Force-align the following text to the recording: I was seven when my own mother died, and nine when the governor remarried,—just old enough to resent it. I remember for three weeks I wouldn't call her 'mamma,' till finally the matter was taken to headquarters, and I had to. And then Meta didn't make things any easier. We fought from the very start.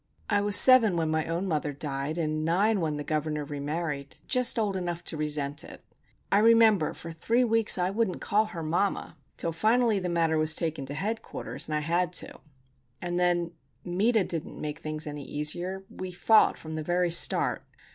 I 0.31 0.41
was 0.41 0.55
seven 0.55 0.97
when 0.97 1.11
my 1.11 1.27
own 1.27 1.47
mother 1.47 1.71
died, 1.73 2.17
and 2.17 2.43
nine 2.43 2.81
when 2.81 2.97
the 2.97 3.03
governor 3.03 3.45
remarried,—just 3.45 4.57
old 4.57 4.75
enough 4.75 5.03
to 5.03 5.15
resent 5.15 5.63
it. 5.63 5.83
I 6.31 6.39
remember 6.39 6.95
for 6.95 7.11
three 7.11 7.43
weeks 7.43 7.77
I 7.77 7.91
wouldn't 7.91 8.19
call 8.19 8.45
her 8.45 8.63
'mamma,' 8.63 9.15
till 9.37 9.51
finally 9.51 9.99
the 9.99 10.09
matter 10.09 10.39
was 10.39 10.55
taken 10.55 10.87
to 10.87 10.95
headquarters, 10.95 11.67
and 11.67 11.75
I 11.75 11.81
had 11.81 12.13
to. 12.13 12.39
And 12.99 13.19
then 13.19 13.51
Meta 13.85 14.23
didn't 14.23 14.59
make 14.59 14.79
things 14.79 15.05
any 15.05 15.21
easier. 15.23 15.83
We 15.87 16.09
fought 16.09 16.57
from 16.57 16.73
the 16.73 16.81
very 16.83 17.11
start. 17.11 17.63